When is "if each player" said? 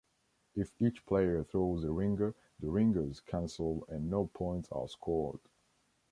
0.55-1.43